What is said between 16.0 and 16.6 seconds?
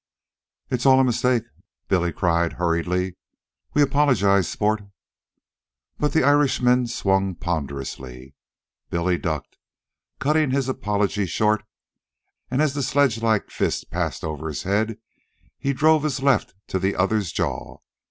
his left